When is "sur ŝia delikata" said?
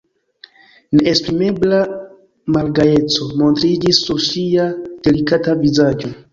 4.09-5.59